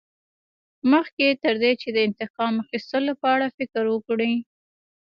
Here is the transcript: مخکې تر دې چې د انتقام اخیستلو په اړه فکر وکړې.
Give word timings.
مخکې 0.91 1.27
تر 1.43 1.55
دې 1.61 1.71
چې 1.81 1.89
د 1.95 1.97
انتقام 2.07 2.53
اخیستلو 2.63 3.13
په 3.21 3.27
اړه 3.35 3.47
فکر 3.57 3.83
وکړې. 3.89 4.33